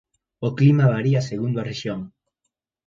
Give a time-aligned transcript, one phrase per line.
[0.47, 1.99] O clima varía segundo a rexión.